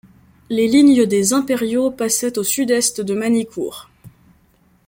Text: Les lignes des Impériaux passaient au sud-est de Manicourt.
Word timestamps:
Les 0.49 0.67
lignes 0.67 1.05
des 1.05 1.31
Impériaux 1.31 1.91
passaient 1.91 2.39
au 2.39 2.43
sud-est 2.43 3.01
de 3.01 3.13
Manicourt. 3.13 3.87